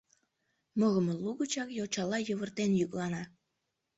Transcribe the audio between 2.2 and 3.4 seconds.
йывыртен йӱклана: